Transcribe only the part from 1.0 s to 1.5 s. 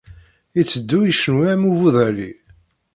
icennu